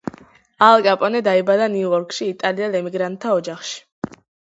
ალ 0.67 0.85
კაპონე 0.87 1.21
დაიბადა 1.27 1.69
ნიუ 1.75 1.91
იორკში 1.93 2.33
იტალიელ 2.35 2.81
ემიგრანტთა 2.83 3.39
ოჯახში. 3.41 3.81